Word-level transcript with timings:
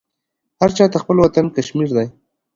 هر 0.61 0.69
چا 0.77 0.85
ته 0.91 0.97
خپل 1.03 1.15
وطن 1.19 1.45
کشمیر 1.55 1.89
دی. 1.95 2.07